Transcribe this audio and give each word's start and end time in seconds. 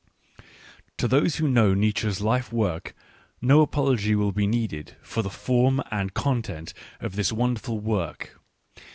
To 0.97 1.07
those 1.07 1.35
who 1.35 1.47
know 1.47 1.75
Nietzsche's 1.75 2.21
life 2.21 2.51
work, 2.51 2.95
no 3.39 3.61
apol 3.61 3.89
ogy 3.89 4.15
will 4.15 4.31
be 4.31 4.47
needed 4.47 4.97
for 5.03 5.21
the 5.21 5.29
form 5.29 5.79
and 5.91 6.15
content 6.15 6.73
of 6.99 7.15
this 7.15 7.31
wonderful 7.31 7.79
work. 7.79 8.41